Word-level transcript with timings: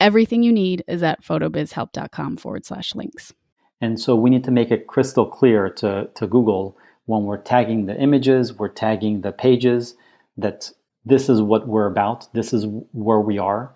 Everything 0.00 0.42
you 0.42 0.52
need 0.52 0.82
is 0.88 1.02
at 1.02 1.22
photobizhelp.com 1.22 2.38
forward 2.38 2.64
slash 2.64 2.94
links. 2.94 3.34
And 3.82 4.00
so 4.00 4.16
we 4.16 4.30
need 4.30 4.44
to 4.44 4.50
make 4.50 4.70
it 4.70 4.86
crystal 4.86 5.26
clear 5.26 5.68
to, 5.70 6.08
to 6.14 6.26
Google 6.26 6.76
when 7.04 7.24
we're 7.24 7.42
tagging 7.42 7.86
the 7.86 7.98
images, 8.00 8.54
we're 8.54 8.68
tagging 8.68 9.20
the 9.20 9.32
pages, 9.32 9.96
that 10.38 10.70
this 11.04 11.28
is 11.28 11.42
what 11.42 11.68
we're 11.68 11.86
about, 11.86 12.32
this 12.32 12.52
is 12.52 12.66
where 12.92 13.20
we 13.20 13.38
are. 13.38 13.74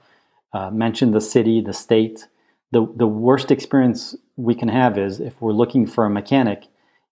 Uh, 0.53 0.71
mention 0.71 1.11
the 1.11 1.21
city, 1.21 1.61
the 1.61 1.73
state. 1.73 2.27
The, 2.71 2.87
the 2.97 3.07
worst 3.07 3.51
experience 3.51 4.17
we 4.37 4.55
can 4.55 4.69
have 4.69 4.97
is 4.99 5.21
if 5.21 5.41
we're 5.43 5.53
looking 5.53 5.87
for 5.87 6.07
a 6.07 6.11
mechanic 6.11 6.69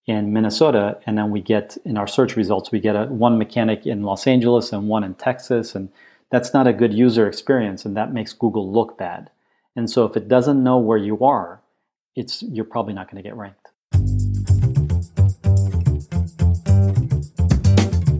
in 0.07 0.33
Minnesota 0.33 0.97
and 1.05 1.17
then 1.17 1.29
we 1.29 1.41
get 1.41 1.77
in 1.85 1.97
our 1.97 2.07
search 2.07 2.35
results, 2.35 2.71
we 2.71 2.79
get 2.79 2.95
a, 2.95 3.05
one 3.05 3.37
mechanic 3.37 3.85
in 3.85 4.03
Los 4.03 4.25
Angeles 4.27 4.71
and 4.71 4.87
one 4.87 5.03
in 5.03 5.13
Texas 5.13 5.75
and 5.75 5.89
that's 6.33 6.51
not 6.51 6.65
a 6.65 6.73
good 6.73 6.91
user 6.91 7.27
experience 7.27 7.85
and 7.85 7.95
that 7.95 8.11
makes 8.11 8.33
Google 8.33 8.73
look 8.73 8.97
bad. 8.97 9.29
And 9.75 9.87
so 9.87 10.03
if 10.05 10.17
it 10.17 10.27
doesn't 10.27 10.63
know 10.63 10.79
where 10.79 10.97
you 10.97 11.23
are, 11.23 11.61
it's 12.15 12.41
you're 12.41 12.65
probably 12.65 12.95
not 12.95 13.07
going 13.11 13.21
to 13.21 13.29
get 13.29 13.35
ranked. 13.35 13.67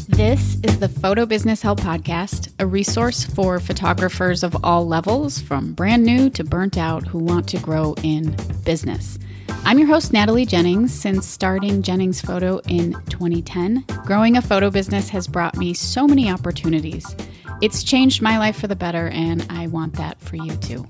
This 0.10 0.58
is 0.62 0.78
the 0.78 0.92
Photo 1.02 1.26
Business 1.26 1.64
Help 1.64 1.80
Podcast, 1.80 2.54
a 2.60 2.68
resource 2.68 3.24
for 3.24 3.60
photographers 3.60 4.44
of 4.44 4.56
all 4.64 4.88
levels, 4.88 5.42
from 5.42 5.74
brand 5.74 6.04
new 6.04 6.30
to 6.30 6.44
burnt 6.44 6.78
out, 6.78 7.08
who 7.08 7.18
want 7.18 7.50
to 7.50 7.58
grow 7.58 7.96
in 8.04 8.36
business. 8.64 9.18
I'm 9.66 9.80
your 9.80 9.88
host, 9.88 10.14
Natalie 10.14 10.46
Jennings. 10.46 10.94
Since 10.94 11.26
starting 11.26 11.82
Jennings 11.82 12.22
Photo 12.22 12.60
in 12.68 12.94
2010, 13.10 13.86
growing 14.06 14.38
a 14.38 14.42
photo 14.44 14.70
business 14.70 15.10
has 15.10 15.26
brought 15.26 15.58
me 15.58 15.74
so 15.74 16.08
many 16.08 16.30
opportunities. 16.30 17.16
It's 17.64 17.82
changed 17.82 18.22
my 18.22 18.38
life 18.40 18.60
for 18.60 18.68
the 18.68 18.76
better, 18.76 19.08
and 19.08 19.48
I 19.50 19.68
want 19.68 19.94
that 19.94 20.20
for 20.20 20.36
you 20.36 20.54
too. 20.58 20.86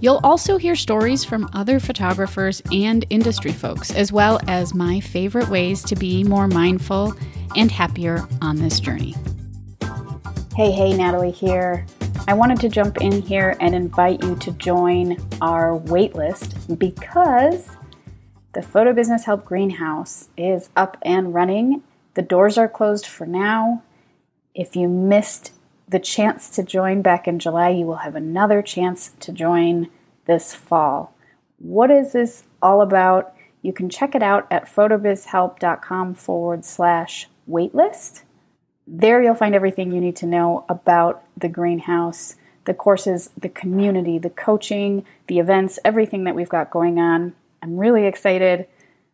You'll 0.00 0.18
also 0.24 0.56
hear 0.56 0.74
stories 0.74 1.24
from 1.24 1.48
other 1.52 1.78
photographers 1.78 2.60
and 2.72 3.06
industry 3.10 3.52
folks, 3.52 3.92
as 3.92 4.10
well 4.10 4.40
as 4.48 4.74
my 4.74 4.98
favorite 4.98 5.48
ways 5.48 5.84
to 5.84 5.94
be 5.94 6.24
more 6.24 6.48
mindful 6.48 7.14
and 7.54 7.70
happier 7.70 8.26
on 8.42 8.56
this 8.56 8.80
journey. 8.80 9.14
Hey, 10.56 10.72
hey, 10.72 10.96
Natalie 10.96 11.30
here. 11.30 11.86
I 12.26 12.34
wanted 12.34 12.58
to 12.62 12.68
jump 12.68 13.00
in 13.00 13.22
here 13.22 13.56
and 13.60 13.72
invite 13.72 14.20
you 14.24 14.34
to 14.34 14.50
join 14.50 15.16
our 15.40 15.78
waitlist 15.78 16.76
because 16.76 17.68
the 18.52 18.62
Photo 18.62 18.92
Business 18.92 19.26
Help 19.26 19.44
Greenhouse 19.44 20.28
is 20.36 20.70
up 20.74 20.96
and 21.02 21.32
running. 21.32 21.84
The 22.14 22.22
doors 22.22 22.58
are 22.58 22.68
closed 22.68 23.06
for 23.06 23.26
now. 23.26 23.84
If 24.56 24.74
you 24.74 24.88
missed 24.88 25.52
the 25.94 26.00
chance 26.00 26.50
to 26.50 26.64
join 26.64 27.02
back 27.02 27.28
in 27.28 27.38
July, 27.38 27.68
you 27.68 27.86
will 27.86 27.98
have 27.98 28.16
another 28.16 28.60
chance 28.62 29.12
to 29.20 29.30
join 29.30 29.88
this 30.26 30.52
fall. 30.52 31.14
What 31.58 31.88
is 31.88 32.12
this 32.12 32.42
all 32.60 32.80
about? 32.80 33.32
You 33.62 33.72
can 33.72 33.88
check 33.88 34.16
it 34.16 34.22
out 34.22 34.48
at 34.50 34.66
photobizhelp.com 34.66 36.14
forward 36.14 36.64
slash 36.64 37.28
waitlist. 37.48 38.22
There 38.88 39.22
you'll 39.22 39.36
find 39.36 39.54
everything 39.54 39.92
you 39.92 40.00
need 40.00 40.16
to 40.16 40.26
know 40.26 40.64
about 40.68 41.22
the 41.36 41.48
greenhouse, 41.48 42.34
the 42.64 42.74
courses, 42.74 43.30
the 43.40 43.48
community, 43.48 44.18
the 44.18 44.30
coaching, 44.30 45.04
the 45.28 45.38
events, 45.38 45.78
everything 45.84 46.24
that 46.24 46.34
we've 46.34 46.48
got 46.48 46.72
going 46.72 46.98
on. 46.98 47.34
I'm 47.62 47.76
really 47.76 48.04
excited 48.04 48.66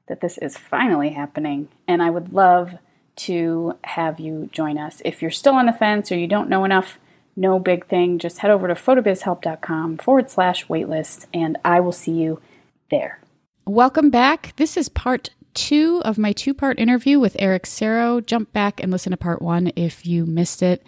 that 0.08 0.22
this 0.22 0.38
is 0.38 0.56
finally 0.56 1.10
happening, 1.10 1.68
and 1.86 2.02
I 2.02 2.08
would 2.08 2.32
love 2.32 2.78
to 3.16 3.76
have 3.84 4.20
you 4.20 4.48
join 4.52 4.78
us. 4.78 5.02
If 5.04 5.22
you're 5.22 5.30
still 5.30 5.54
on 5.54 5.66
the 5.66 5.72
fence 5.72 6.10
or 6.10 6.18
you 6.18 6.26
don't 6.26 6.48
know 6.48 6.64
enough, 6.64 6.98
no 7.36 7.58
big 7.58 7.86
thing. 7.86 8.18
Just 8.18 8.38
head 8.38 8.50
over 8.50 8.68
to 8.68 8.74
photobizhelp.com 8.74 9.98
forward 9.98 10.30
slash 10.30 10.66
waitlist 10.66 11.26
and 11.32 11.58
I 11.64 11.80
will 11.80 11.92
see 11.92 12.12
you 12.12 12.40
there. 12.90 13.20
Welcome 13.66 14.10
back. 14.10 14.54
This 14.56 14.76
is 14.76 14.88
part 14.88 15.30
two 15.54 16.02
of 16.04 16.18
my 16.18 16.32
two 16.32 16.54
part 16.54 16.78
interview 16.78 17.18
with 17.18 17.36
Eric 17.38 17.66
Sero. 17.66 18.20
Jump 18.20 18.52
back 18.52 18.82
and 18.82 18.90
listen 18.90 19.10
to 19.10 19.16
part 19.16 19.42
one 19.42 19.72
if 19.76 20.06
you 20.06 20.26
missed 20.26 20.62
it. 20.62 20.82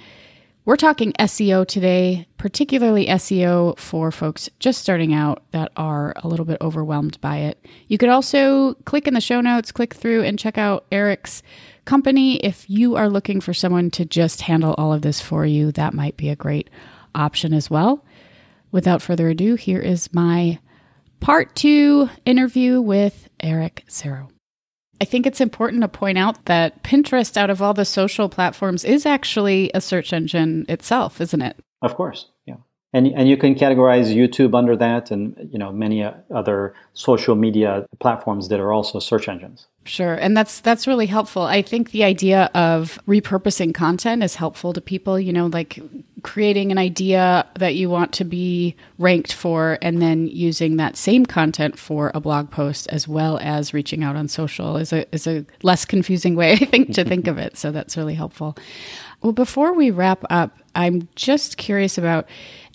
We're 0.64 0.76
talking 0.76 1.12
SEO 1.14 1.66
today, 1.66 2.28
particularly 2.36 3.06
SEO 3.06 3.76
for 3.80 4.12
folks 4.12 4.48
just 4.60 4.80
starting 4.80 5.12
out 5.12 5.42
that 5.50 5.72
are 5.76 6.12
a 6.16 6.28
little 6.28 6.44
bit 6.44 6.58
overwhelmed 6.60 7.20
by 7.20 7.38
it. 7.38 7.66
You 7.88 7.98
could 7.98 8.10
also 8.10 8.74
click 8.84 9.08
in 9.08 9.14
the 9.14 9.20
show 9.20 9.40
notes, 9.40 9.72
click 9.72 9.92
through, 9.92 10.22
and 10.22 10.38
check 10.38 10.58
out 10.58 10.86
Eric's 10.92 11.42
company, 11.84 12.36
if 12.36 12.70
you 12.70 12.94
are 12.94 13.08
looking 13.08 13.40
for 13.40 13.52
someone 13.52 13.90
to 13.90 14.04
just 14.04 14.42
handle 14.42 14.74
all 14.78 14.92
of 14.92 15.02
this 15.02 15.20
for 15.20 15.44
you, 15.44 15.72
that 15.72 15.94
might 15.94 16.16
be 16.16 16.28
a 16.28 16.36
great 16.36 16.70
option 17.12 17.52
as 17.52 17.68
well. 17.68 18.04
Without 18.70 19.02
further 19.02 19.28
ado, 19.30 19.56
here 19.56 19.80
is 19.80 20.14
my 20.14 20.60
part 21.18 21.56
two 21.56 22.08
interview 22.24 22.80
with 22.80 23.28
Eric 23.40 23.82
Sero. 23.88 24.28
I 25.02 25.04
think 25.04 25.26
it's 25.26 25.40
important 25.40 25.82
to 25.82 25.88
point 25.88 26.16
out 26.16 26.44
that 26.44 26.84
Pinterest, 26.84 27.36
out 27.36 27.50
of 27.50 27.60
all 27.60 27.74
the 27.74 27.84
social 27.84 28.28
platforms, 28.28 28.84
is 28.84 29.04
actually 29.04 29.68
a 29.74 29.80
search 29.80 30.12
engine 30.12 30.64
itself, 30.68 31.20
isn't 31.20 31.42
it? 31.42 31.56
Of 31.82 31.96
course, 31.96 32.28
yeah. 32.46 32.58
And, 32.92 33.08
and 33.08 33.28
you 33.28 33.36
can 33.36 33.56
categorize 33.56 34.14
YouTube 34.14 34.56
under 34.56 34.76
that 34.76 35.10
and 35.10 35.36
you 35.50 35.58
know 35.58 35.72
many 35.72 36.04
other 36.32 36.76
social 36.94 37.34
media 37.34 37.84
platforms 37.98 38.48
that 38.50 38.60
are 38.60 38.72
also 38.72 39.00
search 39.00 39.28
engines. 39.28 39.66
Sure. 39.84 40.14
And 40.14 40.36
that's 40.36 40.60
that's 40.60 40.86
really 40.86 41.06
helpful. 41.06 41.42
I 41.42 41.60
think 41.60 41.90
the 41.90 42.04
idea 42.04 42.50
of 42.54 43.00
repurposing 43.08 43.74
content 43.74 44.22
is 44.22 44.36
helpful 44.36 44.72
to 44.72 44.80
people, 44.80 45.18
you 45.18 45.32
know, 45.32 45.46
like 45.46 45.80
creating 46.22 46.70
an 46.70 46.78
idea 46.78 47.48
that 47.58 47.74
you 47.74 47.90
want 47.90 48.12
to 48.12 48.24
be 48.24 48.76
ranked 48.98 49.32
for 49.32 49.78
and 49.82 50.00
then 50.00 50.28
using 50.28 50.76
that 50.76 50.96
same 50.96 51.26
content 51.26 51.76
for 51.76 52.12
a 52.14 52.20
blog 52.20 52.48
post 52.48 52.86
as 52.90 53.08
well 53.08 53.38
as 53.42 53.74
reaching 53.74 54.04
out 54.04 54.14
on 54.14 54.28
social 54.28 54.76
is 54.76 54.92
a 54.92 55.12
is 55.12 55.26
a 55.26 55.44
less 55.64 55.84
confusing 55.84 56.36
way 56.36 56.52
I 56.60 56.64
think 56.64 56.94
to 56.94 57.04
think 57.04 57.26
of 57.26 57.38
it. 57.38 57.56
So 57.56 57.72
that's 57.72 57.96
really 57.96 58.14
helpful. 58.14 58.56
Well, 59.20 59.32
before 59.32 59.72
we 59.72 59.90
wrap 59.90 60.24
up, 60.30 60.58
I'm 60.76 61.08
just 61.16 61.56
curious 61.56 61.98
about 61.98 62.28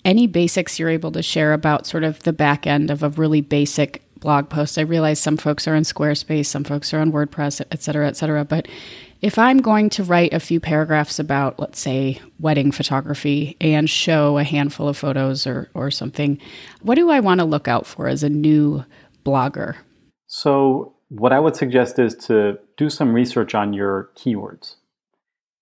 any 0.04 0.26
basics 0.26 0.78
you're 0.78 0.88
able 0.88 1.12
to 1.12 1.22
share 1.22 1.52
about 1.52 1.86
sort 1.86 2.04
of 2.04 2.22
the 2.22 2.32
back 2.32 2.66
end 2.66 2.90
of 2.90 3.02
a 3.02 3.10
really 3.10 3.40
basic 3.40 4.02
blog 4.20 4.48
posts. 4.48 4.78
I 4.78 4.82
realize 4.82 5.18
some 5.18 5.36
folks 5.36 5.66
are 5.66 5.74
on 5.74 5.82
Squarespace, 5.82 6.46
some 6.46 6.64
folks 6.64 6.92
are 6.92 7.00
on 7.00 7.12
WordPress, 7.12 7.64
et 7.70 7.82
cetera, 7.82 8.06
et 8.06 8.16
cetera. 8.16 8.44
But 8.44 8.68
if 9.20 9.38
I'm 9.38 9.58
going 9.58 9.90
to 9.90 10.04
write 10.04 10.32
a 10.32 10.40
few 10.40 10.60
paragraphs 10.60 11.18
about, 11.18 11.58
let's 11.58 11.80
say, 11.80 12.20
wedding 12.38 12.70
photography 12.70 13.56
and 13.60 13.90
show 13.90 14.38
a 14.38 14.44
handful 14.44 14.88
of 14.88 14.96
photos 14.96 15.46
or, 15.46 15.70
or 15.74 15.90
something, 15.90 16.40
what 16.82 16.94
do 16.94 17.10
I 17.10 17.20
want 17.20 17.40
to 17.40 17.44
look 17.44 17.68
out 17.68 17.86
for 17.86 18.08
as 18.08 18.22
a 18.22 18.28
new 18.28 18.84
blogger? 19.24 19.76
So, 20.26 20.94
what 21.08 21.32
I 21.32 21.40
would 21.40 21.56
suggest 21.56 21.98
is 21.98 22.14
to 22.26 22.58
do 22.76 22.90
some 22.90 23.14
research 23.14 23.54
on 23.54 23.72
your 23.72 24.10
keywords 24.14 24.74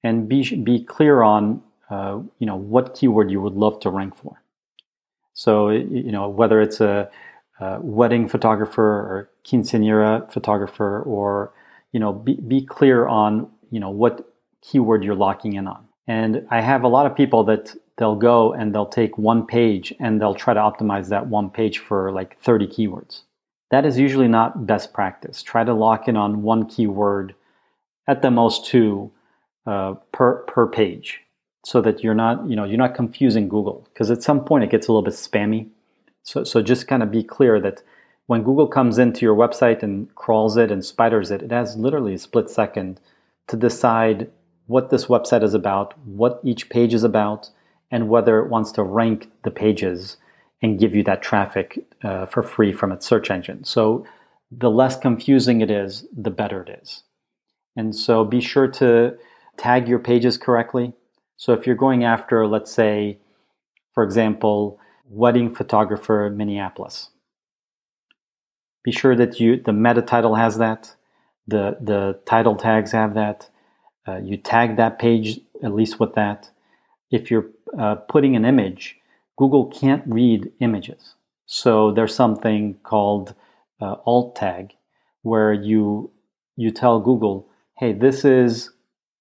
and 0.03 0.28
be, 0.28 0.56
be 0.56 0.84
clear 0.84 1.23
on 1.23 1.62
uh, 1.91 2.21
you 2.38 2.47
know 2.47 2.56
what 2.56 2.94
keyword 2.94 3.31
you 3.31 3.41
would 3.41 3.55
love 3.55 3.81
to 3.81 3.91
rank 3.91 4.17
for. 4.17 4.43
So, 5.34 5.69
you 5.69 6.11
know, 6.11 6.28
whether 6.28 6.61
it's 6.62 6.81
a 6.81 7.11
uh, 7.61 7.79
wedding 7.81 8.29
photographer 8.29 8.82
or 8.82 9.31
quinceanera 9.44 10.31
photographer, 10.32 11.03
or 11.03 11.53
you 11.93 12.00
know, 12.00 12.12
be, 12.12 12.35
be 12.35 12.64
clear 12.64 13.06
on 13.06 13.49
you 13.70 13.81
know 13.81 13.91
what 13.91 14.32
keyword 14.62 15.05
you're 15.05 15.14
locking 15.14 15.55
in 15.55 15.67
on. 15.67 15.87
And 16.08 16.47
I 16.50 16.61
have 16.61 16.82
a 16.82 16.88
lot 16.88 17.06
of 17.06 17.17
people 17.17 17.44
that 17.44 17.75
they'll 17.99 18.17
go 18.17 18.53
and 18.53 18.75
they'll 18.75 18.87
take 18.87 19.19
one 19.19 19.47
page 19.47 19.93
and 19.99 20.20
they'll 20.20 20.35
try 20.35 20.55
to 20.55 20.61
optimize 20.61 21.08
that 21.08 21.26
one 21.26 21.50
page 21.50 21.79
for 21.79 22.12
like 22.12 22.41
30 22.41 22.69
keywords. 22.69 23.23
That 23.70 23.85
is 23.85 23.99
usually 23.99 24.29
not 24.29 24.67
best 24.67 24.93
practice. 24.93 25.43
Try 25.43 25.64
to 25.64 25.75
lock 25.75 26.06
in 26.06 26.17
on 26.17 26.43
one 26.43 26.69
keyword, 26.69 27.35
at 28.06 28.23
the 28.23 28.31
most 28.31 28.67
two 28.67 29.11
uh, 29.67 29.94
per 30.12 30.43
per 30.44 30.67
page, 30.67 31.20
so 31.64 31.81
that 31.81 32.03
you're 32.03 32.14
not 32.14 32.49
you 32.49 32.55
know 32.55 32.64
you're 32.64 32.79
not 32.79 32.94
confusing 32.94 33.49
Google 33.49 33.88
because 33.93 34.11
at 34.11 34.23
some 34.23 34.44
point 34.44 34.64
it 34.64 34.70
gets 34.70 34.87
a 34.87 34.93
little 34.93 35.03
bit 35.03 35.14
spammy 35.14 35.69
so, 36.26 36.43
so 36.43 36.61
just 36.61 36.88
kind 36.88 37.05
of 37.05 37.11
be 37.12 37.23
clear 37.23 37.61
that 37.61 37.82
when 38.26 38.43
Google 38.43 38.67
comes 38.67 38.99
into 38.99 39.20
your 39.20 39.37
website 39.37 39.84
and 39.84 40.12
crawls 40.17 40.56
it 40.56 40.73
and 40.73 40.84
spiders 40.84 41.31
it, 41.31 41.40
it 41.40 41.52
has 41.52 41.76
literally 41.76 42.14
a 42.14 42.19
split 42.19 42.50
second 42.50 43.00
to 43.46 43.56
decide 43.56 44.28
what 44.67 44.90
this 44.90 45.06
website 45.06 45.44
is 45.44 45.55
about, 45.55 45.96
what 46.05 46.40
each 46.43 46.69
page 46.69 46.93
is 46.93 47.05
about, 47.05 47.49
and 47.93 48.08
whether 48.08 48.40
it 48.40 48.50
wants 48.50 48.73
to 48.73 48.82
rank 48.82 49.31
the 49.44 49.52
pages 49.52 50.17
and 50.61 50.81
give 50.81 50.96
you 50.96 51.05
that 51.05 51.23
traffic 51.23 51.87
uh, 52.02 52.26
for 52.26 52.43
free 52.43 52.72
from 52.72 52.90
its 52.90 53.06
search 53.06 53.31
engine. 53.31 53.62
So 53.62 54.05
the 54.50 54.70
less 54.70 54.99
confusing 54.99 55.61
it 55.61 55.70
is, 55.70 56.06
the 56.12 56.31
better 56.31 56.62
it 56.62 56.81
is. 56.82 57.05
And 57.76 57.94
so 57.94 58.25
be 58.25 58.40
sure 58.40 58.67
to 58.67 59.17
tag 59.58 59.87
your 59.87 60.00
pages 60.00 60.37
correctly. 60.37 60.93
So 61.37 61.52
if 61.52 61.69
you're 61.69 61.76
going 61.76 62.02
after, 62.02 62.49
let's 62.49 62.72
say, 62.72 63.19
for 63.94 64.02
example, 64.02 64.81
wedding 65.08 65.55
photographer 65.55 66.31
Minneapolis, 66.35 67.11
be 68.85 68.93
sure 68.93 69.17
that 69.17 69.41
you 69.41 69.61
the 69.61 69.73
meta 69.73 70.03
title 70.03 70.35
has 70.35 70.58
that, 70.58 70.94
the 71.47 71.76
the 71.81 72.19
title 72.26 72.56
tags 72.56 72.93
have 72.93 73.14
that. 73.14 73.49
Uh, 74.06 74.19
you 74.19 74.37
tag 74.37 74.76
that 74.76 74.99
page 74.99 75.41
at 75.62 75.75
least 75.75 75.99
with 75.99 76.14
that. 76.14 76.50
If 77.11 77.31
you're 77.31 77.47
uh, 77.79 77.97
putting 77.97 78.37
an 78.37 78.44
image, 78.44 78.97
Google 79.37 79.67
can't 79.67 80.03
read 80.06 80.53
images. 80.61 81.14
So 81.47 81.93
there's 81.93 82.14
something 82.14 82.79
called 82.82 83.35
uh, 83.81 83.97
alt 84.05 84.37
tag 84.37 84.75
where 85.23 85.53
you 85.53 86.11
you 86.56 86.70
tell 86.70 87.00
Google, 87.00 87.49
hey, 87.79 87.93
this 87.93 88.25
is 88.25 88.70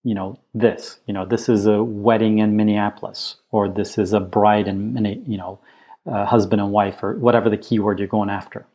you 0.05 0.13
know 0.13 0.39
this 0.53 0.99
you 1.07 1.13
know 1.13 1.25
this 1.25 1.49
is 1.49 1.65
a 1.65 1.83
wedding 1.83 2.37
in 2.37 2.55
Minneapolis 2.55 3.35
or 3.51 3.67
this 3.67 3.97
is 3.97 4.13
a 4.13 4.19
bride 4.21 4.67
and 4.67 5.05
you 5.27 5.37
know 5.37 5.59
uh, 6.05 6.25
husband 6.25 6.61
and 6.61 6.71
wife 6.71 7.03
or 7.03 7.15
whatever 7.17 7.49
the 7.49 7.57
keyword 7.57 7.99
you're 7.99 8.07
going 8.07 8.29
after. 8.29 8.65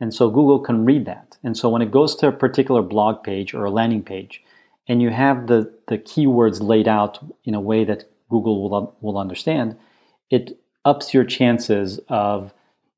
And 0.00 0.12
so 0.12 0.28
Google 0.28 0.58
can 0.58 0.84
read 0.84 1.06
that. 1.06 1.38
And 1.44 1.56
so 1.56 1.68
when 1.68 1.82
it 1.82 1.90
goes 1.90 2.16
to 2.16 2.28
a 2.28 2.32
particular 2.32 2.82
blog 2.82 3.22
page 3.22 3.54
or 3.54 3.64
a 3.64 3.70
landing 3.70 4.02
page, 4.02 4.42
and 4.88 5.00
you 5.00 5.10
have 5.10 5.46
the, 5.46 5.72
the 5.88 5.98
keywords 5.98 6.60
laid 6.60 6.88
out 6.88 7.18
in 7.44 7.54
a 7.54 7.60
way 7.60 7.84
that 7.84 8.04
Google 8.28 8.68
will, 8.68 8.96
will 9.00 9.18
understand, 9.18 9.76
it 10.30 10.58
ups 10.84 11.14
your 11.14 11.24
chances 11.24 12.00
of 12.08 12.52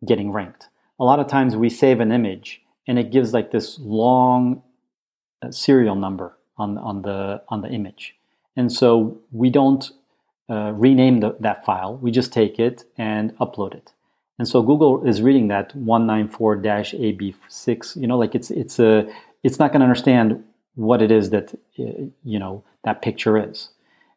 getting 0.05 0.33
ranked. 0.33 0.69
A 0.99 1.05
lot 1.05 1.21
of 1.21 1.29
times 1.29 1.55
we 1.55 1.69
save 1.69 2.01
an 2.01 2.11
image 2.11 2.63
and 2.89 2.99
it 2.99 3.13
gives 3.13 3.33
like 3.33 3.51
this 3.51 3.79
long 3.79 4.63
uh, 5.43 5.51
serial 5.51 5.95
number 5.95 6.36
on, 6.59 6.77
on, 6.79 7.03
the, 7.03 7.43
on 7.49 7.63
the 7.63 7.69
image. 7.69 8.17
And 8.57 8.73
so 8.73 9.19
we 9.33 9.51
don't 9.51 9.91
uh, 10.49 10.73
rename 10.75 11.21
the, 11.21 11.37
that 11.41 11.65
file, 11.65 11.97
we 11.97 12.11
just 12.11 12.33
take 12.33 12.59
it 12.59 12.83
and 12.97 13.37
upload 13.39 13.75
it. 13.75 13.93
And 14.39 14.47
so 14.47 14.61
Google 14.63 15.07
is 15.07 15.23
reading 15.23 15.49
that 15.49 15.75
194-AB6, 15.77 18.01
you 18.01 18.07
know, 18.07 18.19
like 18.19 18.35
it's, 18.35 18.51
it's, 18.51 18.79
a, 18.79 19.11
it's 19.43 19.59
not 19.59 19.73
going 19.73 19.81
to 19.81 19.85
understand 19.85 20.45
what 20.75 21.01
it 21.03 21.11
is 21.11 21.31
that, 21.31 21.55
uh, 21.79 21.85
you 22.23 22.39
know, 22.39 22.63
that 22.85 23.01
picture 23.03 23.39
is. 23.39 23.71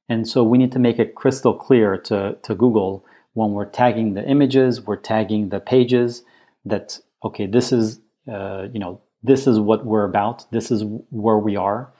And 0.09 0.27
so 0.27 0.43
we 0.43 0.57
need 0.57 0.73
to 0.73 0.79
make 0.79 0.99
it 0.99 1.15
crystal 1.15 1.53
clear 1.53 1.97
to, 1.97 2.35
to 2.43 2.55
Google 2.55 3.05
when 3.33 3.51
we're 3.51 3.65
tagging 3.65 4.15
the 4.15 4.27
images, 4.27 4.81
we're 4.81 4.97
tagging 4.97 5.49
the 5.49 5.59
pages 5.59 6.23
that, 6.65 6.99
okay, 7.23 7.45
this 7.45 7.71
is, 7.71 7.99
uh, 8.29 8.67
you 8.73 8.79
know, 8.79 8.99
this 9.23 9.47
is 9.47 9.59
what 9.59 9.85
we're 9.85 10.05
about. 10.05 10.49
This 10.51 10.71
is 10.71 10.83
where 11.09 11.37
we 11.37 11.55
are. 11.55 11.93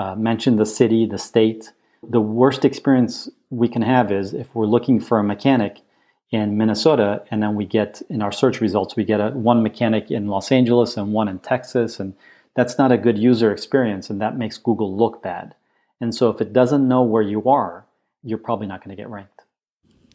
Uh, 0.00 0.14
mention 0.14 0.56
the 0.56 0.64
city, 0.64 1.04
the 1.04 1.18
state. 1.18 1.72
The 2.02 2.22
worst 2.22 2.64
experience 2.64 3.28
we 3.50 3.68
can 3.68 3.82
have 3.82 4.10
is 4.10 4.32
if 4.32 4.54
we're 4.54 4.64
looking 4.64 4.98
for 4.98 5.18
a 5.18 5.22
mechanic 5.22 5.82
in 6.30 6.56
Minnesota, 6.56 7.22
and 7.30 7.42
then 7.42 7.54
we 7.54 7.66
get 7.66 8.00
in 8.08 8.22
our 8.22 8.32
search 8.32 8.62
results, 8.62 8.96
we 8.96 9.04
get 9.04 9.20
a, 9.20 9.28
one 9.32 9.62
mechanic 9.62 10.10
in 10.10 10.28
Los 10.28 10.50
Angeles 10.50 10.96
and 10.96 11.12
one 11.12 11.28
in 11.28 11.38
Texas, 11.38 12.00
and 12.00 12.14
that's 12.56 12.78
not 12.78 12.90
a 12.90 12.96
good 12.96 13.18
user 13.18 13.52
experience, 13.52 14.08
and 14.08 14.22
that 14.22 14.38
makes 14.38 14.56
Google 14.56 14.96
look 14.96 15.22
bad. 15.22 15.54
And 16.00 16.14
so 16.14 16.30
if 16.30 16.40
it 16.40 16.54
doesn't 16.54 16.88
know 16.88 17.02
where 17.02 17.20
you 17.20 17.46
are, 17.50 17.84
you're 18.22 18.38
probably 18.38 18.68
not 18.68 18.82
going 18.82 18.96
to 18.96 19.02
get 19.02 19.10
ranked. 19.10 19.42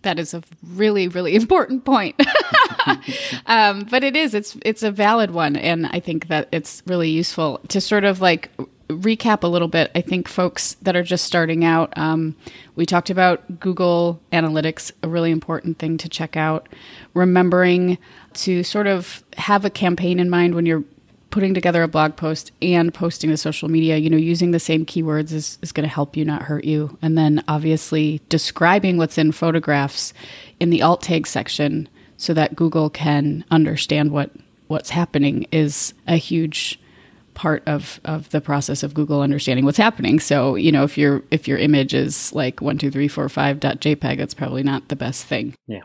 That 0.02 0.18
is 0.18 0.34
a 0.34 0.42
really, 0.64 1.08
really 1.10 1.36
important 1.42 1.86
point. 1.86 2.20
um, 3.46 3.84
but 3.92 4.04
it 4.04 4.16
is, 4.16 4.34
it's, 4.34 4.58
it's 4.66 4.82
a 4.82 4.90
valid 4.90 5.30
one. 5.30 5.56
And 5.56 5.86
I 5.86 6.00
think 6.00 6.30
that 6.30 6.50
it's 6.52 6.82
really 6.88 7.12
useful 7.12 7.60
to 7.68 7.80
sort 7.80 8.04
of 8.04 8.20
like 8.20 8.50
recap 8.88 9.44
a 9.44 9.48
little 9.48 9.68
bit, 9.68 9.92
I 9.96 10.02
think 10.02 10.28
folks 10.28 10.76
that 10.82 10.96
are 10.96 11.04
just 11.04 11.26
starting 11.26 11.66
out, 11.66 11.96
um, 11.98 12.36
we 12.76 12.86
talked 12.86 13.10
about 13.10 13.60
Google 13.60 14.22
Analytics, 14.32 14.92
a 15.02 15.08
really 15.08 15.32
important 15.32 15.80
thing 15.80 15.98
to 15.98 16.10
check 16.10 16.38
out. 16.38 16.70
Remembering 17.14 17.98
to 18.34 18.64
sort 18.64 18.88
of 18.88 19.24
have 19.38 19.66
a 19.66 19.70
campaign 19.70 20.20
in 20.20 20.30
mind 20.30 20.56
when 20.56 20.66
you're 20.66 20.84
putting 21.32 21.54
together 21.54 21.84
a 21.84 21.88
blog 21.88 22.16
post 22.16 22.52
and 22.62 22.94
posting 22.94 23.30
to 23.30 23.36
social 23.36 23.68
media, 23.68 23.98
you 23.98 24.10
know, 24.10 24.16
using 24.16 24.52
the 24.52 24.60
same 24.60 24.86
keywords 24.86 25.34
is, 25.34 25.58
is 25.62 25.74
going 25.74 25.88
to 25.88 25.94
help 25.94 26.16
you, 26.16 26.24
not 26.24 26.44
hurt 26.44 26.64
you. 26.64 26.98
And 27.02 27.18
then 27.18 27.44
obviously 27.48 28.22
describing 28.30 28.98
what's 28.98 29.18
in 29.18 29.34
photographs 29.34 30.14
in 30.62 30.70
the 30.70 30.82
alt 30.82 31.02
tag 31.02 31.28
section 31.28 31.90
so 32.16 32.34
that 32.34 32.56
Google 32.56 32.90
can 32.90 33.44
understand 33.52 34.12
what 34.12 34.32
what's 34.68 34.90
happening 34.90 35.46
is 35.52 35.94
a 36.08 36.16
huge 36.16 36.80
part 37.36 37.62
of 37.68 38.00
of 38.06 38.30
the 38.32 38.42
process 38.42 38.82
of 38.82 38.94
Google 38.94 39.22
understanding 39.22 39.66
what's 39.66 39.78
happening. 39.78 40.20
So 40.20 40.56
you 40.56 40.72
know 40.72 40.84
if 40.84 40.98
your 40.98 41.22
if 41.30 41.48
your 41.48 41.58
image 41.58 41.94
is 41.94 42.34
like 42.34 42.62
one 42.62 42.78
two 42.78 42.90
three 42.90 43.08
four 43.08 43.30
five 43.30 43.60
dot 43.60 43.80
JPEG, 43.80 44.20
it's 44.20 44.34
probably 44.34 44.64
not 44.64 44.88
the 44.88 44.96
best 44.96 45.26
thing. 45.26 45.54
Yeah. 45.68 45.82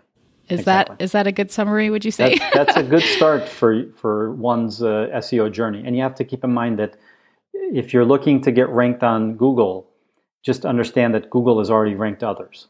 Is 0.49 0.61
exactly. 0.61 0.97
that 0.99 1.05
is 1.05 1.13
that 1.13 1.27
a 1.27 1.33
good 1.33 1.51
summary? 1.51 1.91
Would 1.91 2.05
you 2.05 2.11
say 2.11 2.37
that's, 2.37 2.55
that's 2.55 2.77
a 2.77 2.83
good 2.83 3.03
start 3.17 3.49
for 3.49 3.85
for 3.97 4.33
one's 4.33 4.83
uh, 4.83 5.09
SEO 5.15 5.53
journey? 5.53 5.83
And 5.85 5.95
you 5.95 6.03
have 6.03 6.15
to 6.17 6.25
keep 6.25 6.43
in 6.43 6.53
mind 6.53 6.79
that 6.79 6.97
if 7.53 7.93
you're 7.93 8.05
looking 8.05 8.41
to 8.43 8.51
get 8.51 8.69
ranked 8.69 9.03
on 9.03 9.37
Google, 9.37 9.89
just 10.43 10.65
understand 10.65 11.15
that 11.15 11.31
Google 11.31 11.59
has 11.59 11.71
already 11.71 11.95
ranked 11.95 12.25
others. 12.25 12.69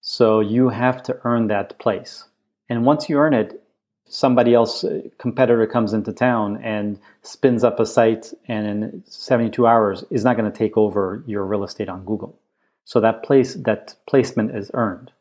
So 0.00 0.40
you 0.40 0.70
have 0.70 1.02
to 1.04 1.20
earn 1.24 1.48
that 1.48 1.78
place. 1.78 2.24
And 2.70 2.86
once 2.86 3.08
you 3.08 3.18
earn 3.18 3.34
it, 3.34 3.62
somebody 4.10 4.52
else 4.52 4.84
uh, 4.84 5.00
competitor 5.18 5.66
comes 5.66 5.92
into 5.92 6.12
town 6.12 6.60
and 6.62 6.98
spins 7.22 7.62
up 7.62 7.78
a 7.78 7.86
site 7.86 8.32
and 8.48 8.66
in 8.66 9.02
72 9.06 9.66
hours 9.66 10.04
is 10.10 10.24
not 10.24 10.36
going 10.36 10.50
to 10.50 10.56
take 10.56 10.76
over 10.76 11.22
your 11.26 11.46
real 11.46 11.64
estate 11.64 11.88
on 11.88 12.04
google. 12.04 12.38
So 12.84 13.00
that 13.00 13.22
place 13.22 13.54
that 13.54 13.94
placement 14.08 14.54
is 14.54 14.70
earned. 14.74 15.12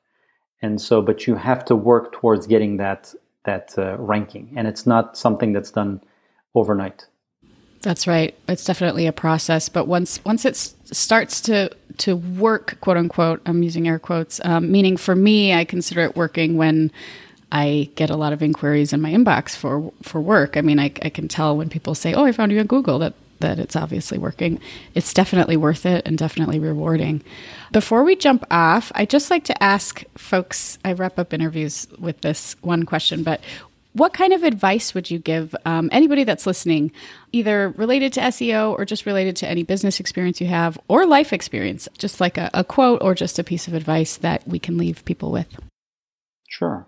And 0.62 0.81
so 0.81 1.01
but 1.01 1.27
you 1.27 1.36
have 1.36 1.63
to 1.65 1.75
work 1.75 2.12
towards 2.13 2.47
getting 2.47 2.77
that 2.77 3.13
that 3.45 3.74
uh, 3.77 3.95
ranking. 3.97 4.53
And 4.57 4.68
it's 4.68 4.86
not 4.86 5.18
something 5.18 5.53
that's 5.53 5.71
done 5.71 6.01
overnight. 6.56 7.06
That's 7.81 8.07
right. 8.07 8.36
It's 8.50 8.65
definitely 8.65 9.07
a 9.07 9.13
process. 9.13 9.69
But 9.69 9.88
once 9.88 10.19
once 10.25 10.45
it 10.45 10.56
starts 10.56 11.41
to 11.41 11.69
to 12.00 12.15
work 12.15 12.77
quote 12.81 12.97
unquote 12.97 13.41
i'm 13.45 13.62
using 13.62 13.88
air 13.88 14.00
quotes 14.00 14.39
um, 14.44 14.71
meaning 14.71 14.97
for 14.97 15.15
me 15.15 15.53
i 15.53 15.63
consider 15.63 16.01
it 16.01 16.15
working 16.15 16.57
when 16.57 16.91
I 17.51 17.90
get 17.96 18.10
a 18.10 18.18
lot 18.18 18.34
of 18.34 18.44
inquiries 18.44 18.94
in 18.94 19.01
my 19.01 19.12
inbox 19.12 19.56
for 19.56 19.92
for 20.04 20.22
work. 20.22 20.58
I 20.58 20.62
mean, 20.62 20.79
I, 20.79 20.91
I 21.01 21.10
can 21.10 21.27
tell 21.27 21.58
when 21.58 21.70
people 21.70 21.96
say, 21.96 22.13
"Oh, 22.13 22.25
I 22.25 22.32
found 22.32 22.51
you 22.51 22.60
on 22.60 22.68
Google," 22.68 23.00
that 23.00 23.13
that 23.39 23.60
it's 23.60 23.75
obviously 23.75 24.18
working. 24.18 24.60
It's 24.96 25.13
definitely 25.13 25.58
worth 25.58 25.86
it 25.86 26.06
and 26.06 26.18
definitely 26.18 26.60
rewarding. 26.60 27.24
Before 27.72 28.03
we 28.03 28.15
jump 28.15 28.46
off, 28.51 28.91
I 28.96 29.06
just 29.06 29.32
like 29.32 29.46
to 29.46 29.63
ask 29.63 30.03
folks. 30.18 30.77
I 30.84 30.94
wrap 30.94 31.18
up 31.18 31.34
interviews 31.34 31.88
with 31.98 32.22
this 32.22 32.56
one 32.62 32.86
question, 32.86 33.24
but 33.24 33.41
what 33.94 34.13
kind 34.13 34.34
of 34.34 34.44
advice 34.44 34.94
would 34.94 35.10
you 35.10 35.18
give 35.18 35.56
um, 35.65 35.89
anybody 35.91 36.24
that's 36.24 36.46
listening, 36.46 36.91
either 37.32 37.70
related 37.70 38.13
to 38.13 38.22
SEO 38.22 38.77
or 38.77 38.86
just 38.86 39.06
related 39.06 39.36
to 39.38 39.48
any 39.48 39.63
business 39.63 40.00
experience 40.00 40.39
you 40.39 40.48
have 40.48 40.77
or 40.88 41.06
life 41.06 41.34
experience? 41.34 41.89
Just 41.98 42.22
like 42.22 42.38
a, 42.38 42.51
a 42.53 42.63
quote 42.63 43.01
or 43.01 43.15
just 43.15 43.39
a 43.39 43.44
piece 43.44 43.68
of 43.68 43.74
advice 43.74 44.18
that 44.18 44.48
we 44.48 44.60
can 44.60 44.77
leave 44.77 45.03
people 45.06 45.32
with. 45.32 45.48
Sure. 46.48 46.88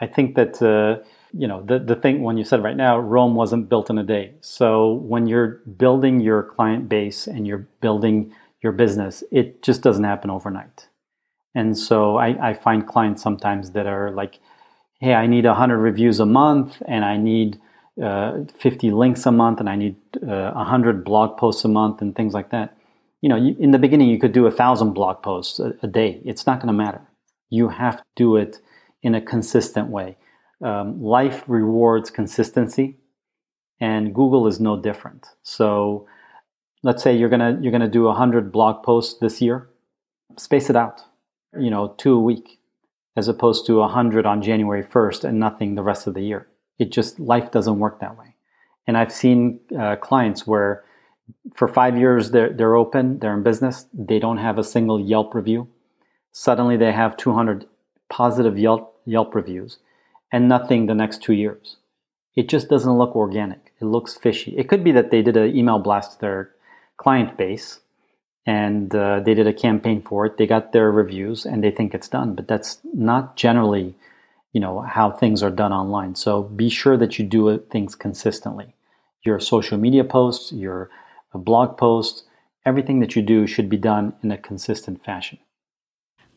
I 0.00 0.06
think 0.06 0.34
that 0.36 0.60
uh, 0.62 1.02
you 1.32 1.46
know 1.46 1.62
the 1.62 1.78
the 1.78 1.96
thing 1.96 2.22
when 2.22 2.36
you 2.36 2.44
said 2.44 2.62
right 2.62 2.76
now, 2.76 2.98
Rome 2.98 3.34
wasn't 3.34 3.68
built 3.68 3.90
in 3.90 3.98
a 3.98 4.02
day. 4.02 4.34
So 4.40 4.94
when 4.94 5.26
you're 5.26 5.60
building 5.76 6.20
your 6.20 6.42
client 6.42 6.88
base 6.88 7.26
and 7.26 7.46
you're 7.46 7.66
building 7.80 8.34
your 8.62 8.72
business, 8.72 9.22
it 9.30 9.62
just 9.62 9.82
doesn't 9.82 10.04
happen 10.04 10.30
overnight. 10.30 10.88
And 11.54 11.76
so 11.76 12.16
I, 12.16 12.50
I 12.50 12.54
find 12.54 12.86
clients 12.86 13.22
sometimes 13.22 13.72
that 13.72 13.86
are 13.86 14.10
like, 14.10 14.40
"Hey, 15.00 15.14
I 15.14 15.26
need 15.26 15.44
100 15.44 15.78
reviews 15.78 16.20
a 16.20 16.26
month, 16.26 16.82
and 16.86 17.04
I 17.04 17.16
need 17.16 17.60
uh, 18.02 18.44
50 18.58 18.90
links 18.90 19.26
a 19.26 19.32
month, 19.32 19.60
and 19.60 19.68
I 19.68 19.76
need 19.76 19.96
uh, 20.26 20.52
100 20.52 21.04
blog 21.04 21.36
posts 21.36 21.64
a 21.64 21.68
month, 21.68 22.00
and 22.00 22.14
things 22.16 22.34
like 22.34 22.50
that." 22.50 22.76
You 23.20 23.28
know, 23.28 23.36
you, 23.36 23.54
in 23.58 23.70
the 23.70 23.78
beginning, 23.78 24.08
you 24.08 24.18
could 24.18 24.32
do 24.32 24.46
a 24.46 24.50
thousand 24.50 24.94
blog 24.94 25.22
posts 25.22 25.60
a, 25.60 25.74
a 25.82 25.86
day. 25.86 26.20
It's 26.24 26.46
not 26.46 26.58
going 26.58 26.68
to 26.68 26.72
matter. 26.84 27.02
You 27.50 27.68
have 27.68 27.98
to 27.98 28.04
do 28.16 28.36
it 28.36 28.58
in 29.02 29.14
a 29.14 29.20
consistent 29.20 29.88
way. 29.88 30.16
Um, 30.62 31.02
life 31.02 31.44
rewards 31.46 32.10
consistency, 32.10 32.98
and 33.80 34.14
Google 34.14 34.46
is 34.46 34.60
no 34.60 34.80
different. 34.80 35.26
So, 35.42 36.06
let's 36.82 37.02
say 37.02 37.16
you're 37.16 37.28
gonna 37.28 37.58
you're 37.60 37.72
gonna 37.72 37.88
do 37.88 38.08
hundred 38.10 38.52
blog 38.52 38.84
posts 38.84 39.18
this 39.20 39.42
year, 39.42 39.68
space 40.36 40.70
it 40.70 40.76
out. 40.76 41.02
You 41.58 41.70
know, 41.70 41.94
two 41.98 42.14
a 42.14 42.20
week, 42.20 42.58
as 43.16 43.28
opposed 43.28 43.66
to 43.66 43.82
hundred 43.82 44.24
on 44.24 44.40
January 44.40 44.82
first 44.82 45.24
and 45.24 45.40
nothing 45.40 45.74
the 45.74 45.82
rest 45.82 46.06
of 46.06 46.14
the 46.14 46.22
year. 46.22 46.46
It 46.78 46.92
just 46.92 47.18
life 47.18 47.50
doesn't 47.50 47.78
work 47.78 48.00
that 48.00 48.16
way. 48.16 48.34
And 48.86 48.96
I've 48.96 49.12
seen 49.12 49.60
uh, 49.78 49.96
clients 49.96 50.46
where 50.46 50.84
for 51.54 51.68
five 51.68 51.96
years 51.96 52.30
they're, 52.30 52.52
they're 52.52 52.76
open, 52.76 53.18
they're 53.18 53.34
in 53.34 53.42
business, 53.42 53.86
they 53.92 54.18
don't 54.18 54.38
have 54.38 54.58
a 54.58 54.64
single 54.64 55.00
Yelp 55.00 55.34
review. 55.34 55.68
Suddenly 56.32 56.76
they 56.76 56.92
have 56.92 57.16
200 57.16 57.66
positive 58.08 58.58
Yelp 58.58 58.91
Yelp 59.04 59.34
reviews. 59.34 59.78
and 60.32 60.48
nothing 60.48 60.86
the 60.86 60.94
next 60.94 61.22
two 61.22 61.34
years. 61.34 61.76
It 62.34 62.48
just 62.48 62.68
doesn't 62.68 62.98
look 62.98 63.14
organic. 63.14 63.72
It 63.80 63.84
looks 63.84 64.14
fishy. 64.14 64.56
It 64.56 64.68
could 64.68 64.82
be 64.82 64.92
that 64.92 65.10
they 65.10 65.20
did 65.20 65.36
an 65.36 65.54
email 65.54 65.78
blast 65.78 66.12
to 66.12 66.20
their 66.20 66.50
client 66.96 67.36
base 67.36 67.80
and 68.46 68.94
uh, 68.94 69.20
they 69.20 69.34
did 69.34 69.46
a 69.46 69.52
campaign 69.52 70.02
for 70.02 70.24
it. 70.26 70.38
They 70.38 70.46
got 70.46 70.72
their 70.72 70.90
reviews 70.90 71.44
and 71.44 71.62
they 71.62 71.70
think 71.70 71.94
it's 71.94 72.08
done, 72.08 72.34
but 72.34 72.48
that's 72.48 72.78
not 72.94 73.36
generally, 73.36 73.94
you 74.52 74.60
know, 74.60 74.80
how 74.80 75.10
things 75.10 75.42
are 75.42 75.50
done 75.50 75.72
online. 75.72 76.14
So 76.14 76.44
be 76.44 76.70
sure 76.70 76.96
that 76.96 77.18
you 77.18 77.26
do 77.26 77.58
things 77.70 77.94
consistently. 77.94 78.74
Your 79.24 79.38
social 79.38 79.78
media 79.78 80.02
posts, 80.02 80.50
your 80.52 80.90
blog 81.34 81.76
posts, 81.76 82.24
everything 82.64 83.00
that 83.00 83.14
you 83.14 83.22
do 83.22 83.46
should 83.46 83.68
be 83.68 83.76
done 83.76 84.14
in 84.22 84.32
a 84.32 84.38
consistent 84.38 85.04
fashion. 85.04 85.38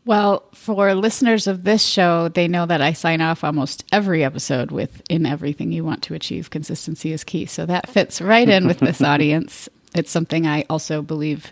Well, 0.05 0.43
for 0.53 0.93
listeners 0.93 1.47
of 1.47 1.63
this 1.63 1.83
show, 1.83 2.29
they 2.29 2.47
know 2.47 2.67
that 2.67 2.79
I 2.79 2.93
sign 2.93 3.21
off 3.21 3.43
almost 3.43 3.83
every 3.91 4.23
episode 4.23 4.69
with 4.69 5.01
in 5.09 5.25
everything 5.25 5.71
you 5.71 5.83
want 5.83 6.03
to 6.03 6.13
achieve, 6.13 6.51
consistency 6.51 7.11
is 7.11 7.23
key. 7.23 7.47
So 7.47 7.65
that 7.65 7.89
fits 7.89 8.21
right 8.21 8.47
in 8.47 8.67
with 8.67 8.77
this 8.79 9.01
audience. 9.01 9.67
It's 9.95 10.11
something 10.11 10.45
I 10.45 10.63
also 10.69 11.01
believe 11.01 11.51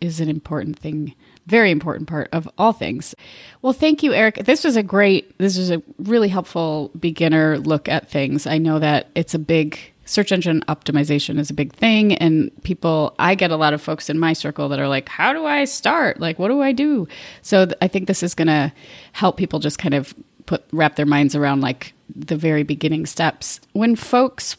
is 0.00 0.18
an 0.20 0.28
important 0.28 0.76
thing, 0.76 1.14
very 1.46 1.70
important 1.70 2.08
part 2.08 2.28
of 2.32 2.48
all 2.58 2.72
things. 2.72 3.14
Well, 3.62 3.72
thank 3.72 4.02
you, 4.02 4.12
Eric. 4.12 4.44
This 4.44 4.64
was 4.64 4.74
a 4.74 4.82
great, 4.82 5.38
this 5.38 5.56
was 5.56 5.70
a 5.70 5.80
really 5.98 6.28
helpful 6.28 6.90
beginner 6.98 7.58
look 7.58 7.88
at 7.88 8.10
things. 8.10 8.44
I 8.44 8.58
know 8.58 8.80
that 8.80 9.08
it's 9.14 9.34
a 9.34 9.38
big 9.38 9.78
search 10.04 10.32
engine 10.32 10.62
optimization 10.68 11.38
is 11.38 11.50
a 11.50 11.54
big 11.54 11.72
thing 11.72 12.14
and 12.14 12.50
people 12.62 13.14
i 13.18 13.34
get 13.34 13.50
a 13.50 13.56
lot 13.56 13.72
of 13.72 13.80
folks 13.80 14.10
in 14.10 14.18
my 14.18 14.32
circle 14.32 14.68
that 14.68 14.78
are 14.78 14.88
like 14.88 15.08
how 15.08 15.32
do 15.32 15.46
i 15.46 15.64
start? 15.64 16.20
Like 16.20 16.38
what 16.38 16.48
do 16.48 16.60
i 16.62 16.72
do? 16.72 17.08
So 17.42 17.66
th- 17.66 17.78
i 17.80 17.88
think 17.88 18.06
this 18.06 18.22
is 18.22 18.34
going 18.34 18.48
to 18.48 18.72
help 19.12 19.36
people 19.36 19.58
just 19.58 19.78
kind 19.78 19.94
of 19.94 20.14
put 20.46 20.64
wrap 20.72 20.96
their 20.96 21.06
minds 21.06 21.34
around 21.34 21.60
like 21.60 21.94
the 22.14 22.36
very 22.36 22.62
beginning 22.62 23.06
steps. 23.06 23.60
When 23.72 23.96
folks 23.96 24.56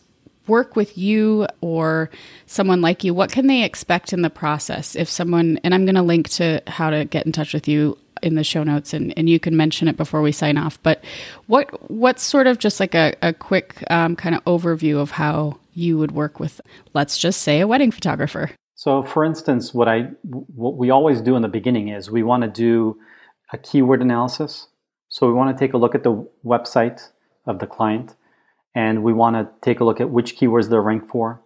work 0.47 0.75
with 0.75 0.97
you 0.97 1.47
or 1.61 2.09
someone 2.45 2.81
like 2.81 3.03
you, 3.03 3.13
what 3.13 3.31
can 3.31 3.47
they 3.47 3.63
expect 3.63 4.13
in 4.13 4.21
the 4.21 4.29
process? 4.29 4.95
If 4.95 5.09
someone, 5.09 5.59
and 5.63 5.73
I'm 5.73 5.85
going 5.85 5.95
to 5.95 6.01
link 6.01 6.29
to 6.31 6.61
how 6.67 6.89
to 6.89 7.05
get 7.05 7.25
in 7.25 7.31
touch 7.31 7.53
with 7.53 7.67
you 7.67 7.97
in 8.21 8.35
the 8.35 8.43
show 8.43 8.63
notes 8.63 8.93
and, 8.93 9.13
and 9.17 9.29
you 9.29 9.39
can 9.39 9.55
mention 9.55 9.87
it 9.87 9.97
before 9.97 10.21
we 10.21 10.31
sign 10.31 10.57
off. 10.57 10.81
But 10.83 11.03
what 11.47 11.89
what's 11.89 12.23
sort 12.23 12.47
of 12.47 12.59
just 12.59 12.79
like 12.79 12.95
a, 12.95 13.13
a 13.21 13.33
quick 13.33 13.83
um, 13.89 14.15
kind 14.15 14.35
of 14.35 14.43
overview 14.45 14.97
of 14.97 15.11
how 15.11 15.59
you 15.73 15.97
would 15.97 16.11
work 16.11 16.39
with, 16.39 16.61
let's 16.93 17.17
just 17.17 17.41
say, 17.41 17.59
a 17.59 17.67
wedding 17.67 17.91
photographer? 17.91 18.51
So, 18.75 19.03
for 19.03 19.23
instance, 19.23 19.73
what 19.73 19.87
I 19.87 20.09
what 20.23 20.77
we 20.77 20.89
always 20.89 21.21
do 21.21 21.35
in 21.35 21.41
the 21.41 21.47
beginning 21.47 21.89
is 21.89 22.11
we 22.11 22.23
want 22.23 22.43
to 22.43 22.49
do 22.49 22.97
a 23.53 23.57
keyword 23.57 24.01
analysis. 24.01 24.67
So 25.09 25.27
we 25.27 25.33
want 25.33 25.55
to 25.55 25.59
take 25.59 25.73
a 25.73 25.77
look 25.77 25.95
at 25.95 26.03
the 26.03 26.27
website 26.43 27.09
of 27.45 27.59
the 27.59 27.67
client 27.67 28.15
and 28.73 29.03
we 29.03 29.13
want 29.13 29.35
to 29.35 29.47
take 29.61 29.79
a 29.79 29.85
look 29.85 30.01
at 30.01 30.09
which 30.09 30.37
keywords 30.37 30.69
they're 30.69 30.81
ranked 30.81 31.09
for, 31.09 31.41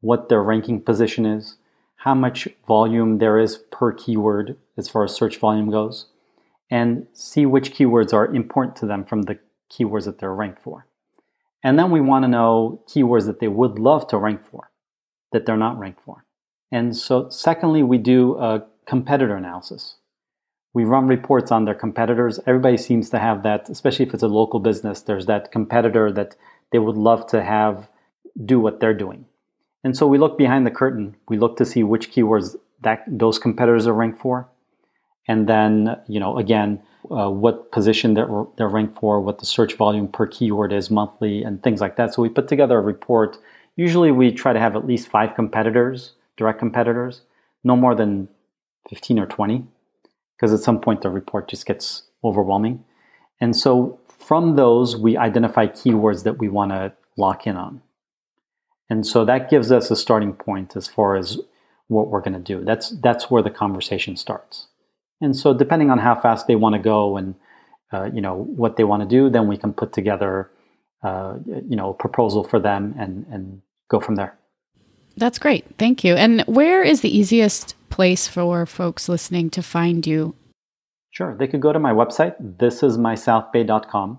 what 0.00 0.28
their 0.28 0.42
ranking 0.42 0.82
position 0.82 1.24
is, 1.24 1.56
how 1.96 2.14
much 2.14 2.46
volume 2.68 3.18
there 3.18 3.38
is 3.38 3.56
per 3.72 3.92
keyword 3.92 4.56
as 4.76 4.88
far 4.88 5.04
as 5.04 5.14
search 5.14 5.38
volume 5.38 5.70
goes, 5.70 6.06
and 6.70 7.06
see 7.12 7.46
which 7.46 7.74
keywords 7.74 8.12
are 8.12 8.34
important 8.34 8.76
to 8.76 8.86
them 8.86 9.04
from 9.04 9.22
the 9.22 9.38
keywords 9.70 10.04
that 10.04 10.18
they're 10.18 10.34
ranked 10.34 10.62
for. 10.62 10.86
And 11.62 11.78
then 11.78 11.90
we 11.90 12.00
want 12.00 12.24
to 12.24 12.28
know 12.28 12.82
keywords 12.88 13.26
that 13.26 13.40
they 13.40 13.48
would 13.48 13.78
love 13.78 14.06
to 14.08 14.18
rank 14.18 14.44
for, 14.44 14.70
that 15.32 15.46
they're 15.46 15.56
not 15.56 15.78
ranked 15.78 16.02
for. 16.02 16.24
And 16.70 16.96
so, 16.96 17.28
secondly, 17.28 17.82
we 17.82 17.98
do 17.98 18.36
a 18.38 18.66
competitor 18.86 19.36
analysis. 19.36 19.96
We 20.74 20.84
run 20.84 21.06
reports 21.06 21.52
on 21.52 21.64
their 21.64 21.74
competitors. 21.74 22.40
Everybody 22.46 22.76
seems 22.76 23.08
to 23.10 23.18
have 23.18 23.42
that, 23.44 23.68
especially 23.70 24.06
if 24.06 24.12
it's 24.12 24.22
a 24.22 24.28
local 24.28 24.60
business. 24.60 25.02
There's 25.02 25.26
that 25.26 25.52
competitor 25.52 26.10
that 26.12 26.34
they 26.72 26.80
would 26.80 26.96
love 26.96 27.26
to 27.28 27.42
have 27.42 27.88
do 28.44 28.58
what 28.58 28.80
they're 28.80 28.92
doing. 28.94 29.26
And 29.84 29.96
so 29.96 30.06
we 30.06 30.18
look 30.18 30.36
behind 30.36 30.66
the 30.66 30.70
curtain. 30.70 31.16
We 31.28 31.38
look 31.38 31.56
to 31.58 31.64
see 31.64 31.84
which 31.84 32.10
keywords 32.10 32.56
that 32.80 33.04
those 33.06 33.38
competitors 33.38 33.86
are 33.86 33.94
ranked 33.94 34.20
for, 34.20 34.48
and 35.28 35.48
then 35.48 35.96
you 36.08 36.20
know 36.20 36.38
again 36.38 36.82
uh, 37.10 37.28
what 37.28 37.70
position 37.70 38.14
they're, 38.14 38.44
they're 38.56 38.68
ranked 38.68 38.98
for, 38.98 39.20
what 39.20 39.38
the 39.38 39.46
search 39.46 39.74
volume 39.74 40.08
per 40.08 40.26
keyword 40.26 40.72
is 40.72 40.90
monthly, 40.90 41.42
and 41.42 41.62
things 41.62 41.80
like 41.80 41.96
that. 41.96 42.14
So 42.14 42.22
we 42.22 42.28
put 42.28 42.48
together 42.48 42.78
a 42.78 42.82
report. 42.82 43.36
Usually 43.76 44.10
we 44.10 44.32
try 44.32 44.52
to 44.52 44.60
have 44.60 44.76
at 44.76 44.86
least 44.86 45.08
five 45.08 45.34
competitors, 45.34 46.12
direct 46.36 46.58
competitors, 46.58 47.22
no 47.62 47.76
more 47.76 47.94
than 47.94 48.28
15 48.88 49.18
or 49.18 49.26
20, 49.26 49.64
because 50.36 50.52
at 50.52 50.60
some 50.60 50.80
point 50.80 51.02
the 51.02 51.10
report 51.10 51.48
just 51.48 51.66
gets 51.66 52.04
overwhelming. 52.22 52.84
And 53.40 53.54
so 53.54 54.00
from 54.08 54.56
those, 54.56 54.96
we 54.96 55.16
identify 55.16 55.66
keywords 55.66 56.24
that 56.24 56.38
we 56.38 56.48
want 56.48 56.70
to 56.70 56.92
lock 57.16 57.46
in 57.46 57.56
on. 57.56 57.82
And 58.88 59.06
so 59.06 59.24
that 59.24 59.50
gives 59.50 59.72
us 59.72 59.90
a 59.90 59.96
starting 59.96 60.32
point 60.32 60.76
as 60.76 60.88
far 60.88 61.16
as 61.16 61.38
what 61.88 62.08
we're 62.08 62.20
going 62.20 62.34
to 62.34 62.38
do. 62.38 62.64
That's 62.64 62.90
that's 62.90 63.30
where 63.30 63.42
the 63.42 63.50
conversation 63.50 64.16
starts. 64.16 64.68
And 65.20 65.36
so 65.36 65.54
depending 65.54 65.90
on 65.90 65.98
how 65.98 66.14
fast 66.20 66.46
they 66.46 66.56
want 66.56 66.74
to 66.74 66.80
go 66.80 67.16
and 67.16 67.34
uh, 67.92 68.10
you 68.12 68.20
know 68.20 68.34
what 68.34 68.76
they 68.76 68.84
want 68.84 69.02
to 69.02 69.08
do, 69.08 69.30
then 69.30 69.46
we 69.46 69.56
can 69.56 69.72
put 69.72 69.92
together 69.92 70.50
uh, 71.02 71.36
you 71.46 71.76
know 71.76 71.90
a 71.90 71.94
proposal 71.94 72.44
for 72.44 72.58
them 72.58 72.94
and 72.98 73.26
and 73.30 73.62
go 73.88 74.00
from 74.00 74.16
there. 74.16 74.36
That's 75.16 75.38
great. 75.38 75.64
Thank 75.78 76.02
you. 76.02 76.14
And 76.14 76.42
where 76.42 76.82
is 76.82 77.00
the 77.00 77.16
easiest 77.16 77.76
place 77.88 78.26
for 78.26 78.66
folks 78.66 79.08
listening 79.08 79.48
to 79.50 79.62
find 79.62 80.04
you 80.04 80.34
Sure. 81.14 81.32
They 81.36 81.46
could 81.46 81.60
go 81.60 81.72
to 81.72 81.78
my 81.78 81.92
website, 81.92 82.34
thisismysouthbay.com. 82.56 84.18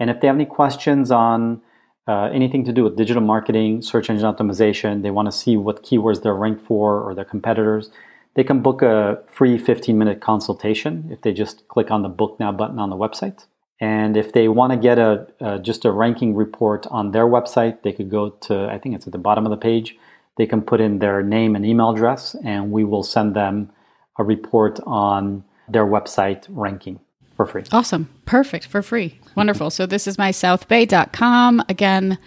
And 0.00 0.10
if 0.10 0.20
they 0.20 0.26
have 0.26 0.34
any 0.34 0.46
questions 0.46 1.12
on 1.12 1.62
uh, 2.08 2.24
anything 2.32 2.64
to 2.64 2.72
do 2.72 2.82
with 2.82 2.96
digital 2.96 3.22
marketing, 3.22 3.82
search 3.82 4.10
engine 4.10 4.26
optimization, 4.26 5.02
they 5.02 5.12
want 5.12 5.26
to 5.26 5.32
see 5.32 5.56
what 5.56 5.84
keywords 5.84 6.20
they're 6.20 6.34
ranked 6.34 6.66
for 6.66 7.00
or 7.00 7.14
their 7.14 7.24
competitors, 7.24 7.92
they 8.38 8.44
can 8.44 8.62
book 8.62 8.82
a 8.82 9.20
free 9.26 9.58
15 9.58 9.98
minute 9.98 10.20
consultation 10.20 11.08
if 11.10 11.22
they 11.22 11.32
just 11.32 11.66
click 11.66 11.90
on 11.90 12.02
the 12.02 12.08
book 12.08 12.38
now 12.38 12.52
button 12.52 12.78
on 12.78 12.88
the 12.88 12.94
website. 12.94 13.46
And 13.80 14.16
if 14.16 14.32
they 14.32 14.46
want 14.46 14.72
to 14.72 14.78
get 14.78 14.96
a, 14.96 15.58
just 15.60 15.84
a 15.84 15.90
ranking 15.90 16.36
report 16.36 16.86
on 16.88 17.10
their 17.10 17.26
website, 17.26 17.82
they 17.82 17.92
could 17.92 18.08
go 18.08 18.30
to 18.46 18.68
I 18.70 18.78
think 18.78 18.94
it's 18.94 19.08
at 19.08 19.12
the 19.12 19.18
bottom 19.18 19.44
of 19.44 19.50
the 19.50 19.56
page. 19.56 19.96
They 20.36 20.46
can 20.46 20.62
put 20.62 20.80
in 20.80 21.00
their 21.00 21.20
name 21.20 21.56
and 21.56 21.66
email 21.66 21.90
address, 21.90 22.36
and 22.44 22.70
we 22.70 22.84
will 22.84 23.02
send 23.02 23.34
them 23.34 23.72
a 24.20 24.22
report 24.22 24.78
on 24.86 25.42
their 25.68 25.84
website 25.84 26.46
ranking 26.48 27.00
for 27.34 27.44
free. 27.44 27.64
Awesome. 27.72 28.08
Perfect. 28.24 28.66
For 28.66 28.82
free. 28.82 29.18
Wonderful. 29.34 29.70
so 29.70 29.84
this 29.84 30.06
is 30.06 30.16
my 30.16 30.30
southbay.com. 30.30 31.64
Again, 31.68 32.18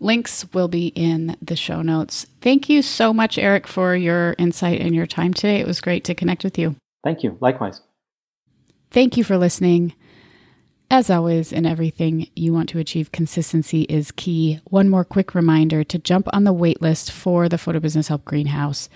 links 0.00 0.44
will 0.52 0.68
be 0.68 0.88
in 0.88 1.36
the 1.40 1.56
show 1.56 1.82
notes. 1.82 2.26
Thank 2.40 2.68
you 2.68 2.82
so 2.82 3.12
much, 3.12 3.38
Eric, 3.38 3.66
for 3.66 3.94
your 3.96 4.34
insight 4.38 4.80
and 4.80 4.94
your 4.94 5.06
time 5.06 5.34
today. 5.34 5.60
It 5.60 5.66
was 5.66 5.80
great 5.80 6.04
to 6.04 6.14
connect 6.14 6.44
with 6.44 6.58
you. 6.58 6.76
Thank 7.02 7.22
you. 7.22 7.36
Likewise. 7.40 7.80
Thank 8.90 9.16
you 9.16 9.24
for 9.24 9.36
listening. 9.36 9.94
As 10.90 11.10
always, 11.10 11.52
in 11.52 11.66
everything 11.66 12.28
you 12.36 12.52
want 12.52 12.68
to 12.68 12.78
achieve, 12.78 13.10
consistency 13.10 13.82
is 13.82 14.12
key. 14.12 14.60
One 14.64 14.88
more 14.88 15.04
quick 15.04 15.34
reminder 15.34 15.82
to 15.82 15.98
jump 15.98 16.28
on 16.32 16.44
the 16.44 16.54
waitlist 16.54 17.10
for 17.10 17.48
the 17.48 17.58
Photo 17.58 17.80
Business 17.80 18.08
Help 18.08 18.24
Greenhouse. 18.24 18.88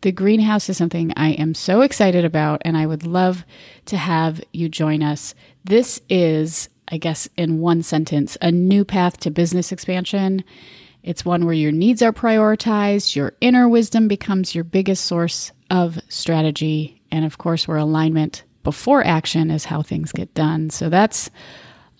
The 0.00 0.10
greenhouse 0.10 0.68
is 0.68 0.76
something 0.76 1.12
I 1.16 1.30
am 1.30 1.54
so 1.54 1.82
excited 1.82 2.24
about, 2.24 2.62
and 2.64 2.76
I 2.76 2.86
would 2.86 3.06
love 3.06 3.44
to 3.86 3.96
have 3.96 4.42
you 4.52 4.68
join 4.68 5.02
us. 5.02 5.34
This 5.64 6.00
is, 6.08 6.68
I 6.88 6.98
guess, 6.98 7.28
in 7.36 7.60
one 7.60 7.82
sentence, 7.82 8.36
a 8.40 8.52
new 8.52 8.84
path 8.84 9.18
to 9.20 9.30
business 9.30 9.72
expansion. 9.72 10.44
It's 11.02 11.24
one 11.24 11.44
where 11.44 11.54
your 11.54 11.72
needs 11.72 12.02
are 12.02 12.12
prioritized, 12.12 13.14
your 13.14 13.34
inner 13.40 13.68
wisdom 13.68 14.08
becomes 14.08 14.54
your 14.54 14.64
biggest 14.64 15.04
source 15.04 15.52
of 15.70 15.98
strategy, 16.08 17.02
and 17.10 17.24
of 17.24 17.38
course, 17.38 17.68
where 17.68 17.76
alignment 17.76 18.44
before 18.62 19.06
action 19.06 19.50
is 19.50 19.66
how 19.66 19.82
things 19.82 20.12
get 20.12 20.32
done. 20.34 20.70
So 20.70 20.88
that's 20.88 21.30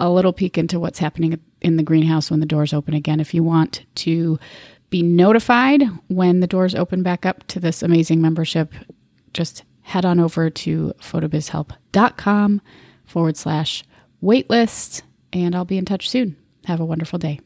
a 0.00 0.10
little 0.10 0.32
peek 0.32 0.58
into 0.58 0.80
what's 0.80 0.98
happening 0.98 1.38
in 1.60 1.76
the 1.76 1.82
greenhouse 1.82 2.30
when 2.30 2.40
the 2.40 2.46
doors 2.46 2.72
open 2.72 2.94
again. 2.94 3.20
If 3.20 3.34
you 3.34 3.42
want 3.42 3.84
to 3.96 4.38
be 4.90 5.02
notified 5.02 5.82
when 6.08 6.40
the 6.40 6.46
doors 6.46 6.74
open 6.74 7.02
back 7.02 7.26
up 7.26 7.46
to 7.48 7.60
this 7.60 7.82
amazing 7.82 8.20
membership, 8.20 8.72
just 9.32 9.64
head 9.82 10.04
on 10.04 10.18
over 10.18 10.48
to 10.48 10.92
photobizhelp.com 11.00 12.62
forward 13.04 13.36
slash 13.36 13.84
waitlist, 14.24 15.02
and 15.32 15.54
I'll 15.54 15.64
be 15.64 15.78
in 15.78 15.84
touch 15.84 16.08
soon. 16.08 16.36
Have 16.64 16.80
a 16.80 16.84
wonderful 16.84 17.18
day. 17.18 17.40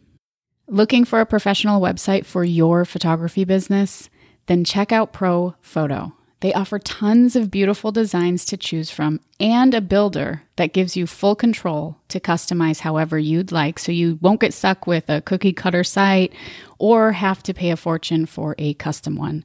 Looking 0.69 1.05
for 1.05 1.21
a 1.21 1.27
professional 1.27 1.81
website 1.81 2.25
for 2.25 2.45
your 2.45 2.85
photography 2.85 3.45
business? 3.45 4.09
Then 4.47 4.65
check 4.65 4.93
out 4.93 5.13
ProPhoto. 5.13 6.13
They 6.41 6.53
offer 6.53 6.79
tons 6.79 7.35
of 7.35 7.51
beautiful 7.51 7.91
designs 7.91 8.45
to 8.47 8.57
choose 8.57 8.91
from 8.91 9.21
and 9.41 9.75
a 9.75 9.81
builder 9.81 10.43
that 10.55 10.73
gives 10.73 10.97
you 10.97 11.07
full 11.07 11.35
control 11.35 11.97
to 12.09 12.21
customize 12.21 12.81
however 12.81 13.19
you'd 13.19 13.51
like 13.51 13.79
so 13.79 13.91
you 13.91 14.19
won't 14.21 14.41
get 14.41 14.55
stuck 14.55 14.87
with 14.87 15.09
a 15.09 15.21
cookie 15.23 15.53
cutter 15.53 15.83
site 15.83 16.33
or 16.79 17.13
have 17.13 17.43
to 17.43 17.55
pay 17.55 17.71
a 17.71 17.77
fortune 17.77 18.25
for 18.25 18.55
a 18.59 18.75
custom 18.75 19.17
one. 19.17 19.45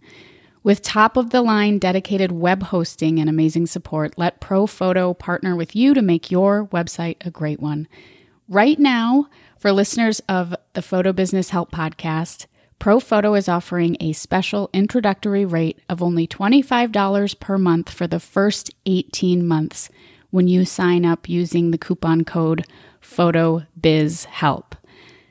With 0.63 0.81
top 0.81 1.17
of 1.17 1.31
the 1.31 1.41
line 1.41 1.77
dedicated 1.77 2.31
web 2.31 2.63
hosting 2.63 3.19
and 3.19 3.29
amazing 3.29 3.67
support, 3.67 4.17
let 4.17 4.39
ProPhoto 4.39 5.17
partner 5.17 5.57
with 5.57 5.75
you 5.75 5.93
to 5.93 6.01
make 6.01 6.31
your 6.31 6.67
website 6.67 7.17
a 7.25 7.29
great 7.29 7.59
one. 7.59 7.85
Right 8.47 8.79
now, 8.79 9.27
for 9.57 9.73
listeners 9.73 10.21
of 10.29 10.55
the 10.71 10.81
Photo 10.81 11.11
Business 11.11 11.49
Help 11.49 11.71
podcast, 11.71 12.45
ProPhoto 12.79 13.37
is 13.37 13.49
offering 13.49 13.97
a 13.99 14.13
special 14.13 14.69
introductory 14.71 15.43
rate 15.43 15.79
of 15.89 16.01
only 16.01 16.25
$25 16.25 17.39
per 17.41 17.57
month 17.57 17.89
for 17.89 18.07
the 18.07 18.19
first 18.21 18.73
18 18.85 19.45
months 19.45 19.89
when 20.29 20.47
you 20.47 20.63
sign 20.63 21.05
up 21.05 21.27
using 21.27 21.71
the 21.71 21.77
coupon 21.77 22.23
code 22.23 22.65
PHOTOBIZHELP. 23.01 24.75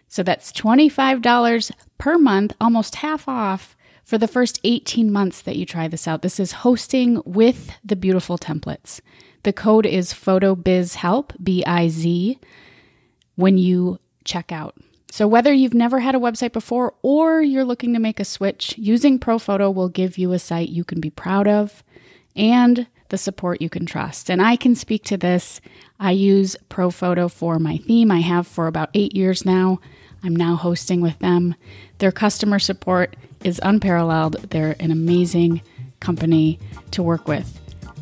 So 0.09 0.23
that's 0.23 0.53
$25 0.53 1.73
per 1.97 2.19
month, 2.19 2.53
almost 2.61 2.97
half 2.97 3.27
off 3.27 3.75
for 4.05 4.19
the 4.19 4.29
first 4.29 4.61
18 4.65 5.11
months 5.11 5.43
that 5.43 5.57
you 5.57 5.65
try 5.65 5.89
this 5.89 6.09
out. 6.09 6.23
This 6.23 6.41
is 6.41 6.53
hosting 6.53 7.21
with 7.25 7.73
the 7.85 7.97
beautiful 7.97 8.39
templates. 8.39 9.01
The 9.43 9.53
code 9.53 9.87
is 9.87 10.13
PHOTOBIZHELP, 10.13 11.33
B 11.43 11.65
I 11.65 11.89
Z, 11.89 12.39
when 13.35 13.59
you 13.59 13.99
check 14.25 14.53
out. 14.53 14.77
So, 15.11 15.29
whether 15.29 15.53
you've 15.53 15.75
never 15.75 16.01
had 16.01 16.15
a 16.15 16.19
website 16.19 16.53
before 16.53 16.95
or 17.03 17.43
you're 17.43 17.65
looking 17.65 17.93
to 17.93 17.99
make 17.99 18.19
a 18.19 18.25
switch, 18.25 18.75
using 18.79 19.19
ProPhoto 19.19 19.73
will 19.73 19.89
give 19.89 20.17
you 20.17 20.33
a 20.33 20.39
site 20.39 20.71
you 20.71 20.85
can 20.85 21.01
be 21.01 21.11
proud 21.11 21.47
of 21.47 21.83
and 22.35 22.87
the 23.11 23.19
support 23.19 23.61
you 23.61 23.69
can 23.69 23.85
trust. 23.85 24.31
And 24.31 24.41
I 24.41 24.57
can 24.57 24.75
speak 24.75 25.05
to 25.05 25.19
this. 25.19 25.61
I 26.01 26.13
use 26.13 26.57
ProPhoto 26.71 27.31
for 27.31 27.59
my 27.59 27.77
theme. 27.77 28.11
I 28.11 28.21
have 28.21 28.47
for 28.47 28.67
about 28.67 28.89
eight 28.95 29.15
years 29.15 29.45
now. 29.45 29.81
I'm 30.25 30.37
now 30.37 30.57
hosting 30.57 31.01
with 31.01 31.19
them. 31.19 31.55
Their 31.99 32.13
customer 32.13 32.59
support 32.59 33.17
is 33.45 33.61
unparalleled. 33.63 34.35
They're 34.51 34.77
an 34.79 34.91
amazing 34.91 35.63
company 36.01 36.59
to 36.93 37.03
work 37.03 37.27
with. 37.27 37.59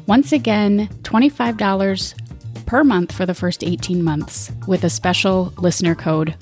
Once 0.07 0.33
again, 0.33 0.89
$25 1.03 2.67
per 2.67 2.85
month 2.85 3.13
for 3.13 3.27
the 3.27 3.35
first 3.35 3.65
18 3.65 4.03
months 4.03 4.53
with 4.67 4.85
a 4.85 4.91
special 4.91 5.53
listener 5.59 5.95
code 5.95 6.35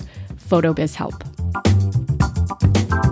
PHOTOBIZHELP. 0.49 3.08